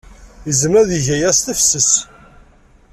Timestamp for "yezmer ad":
0.47-0.89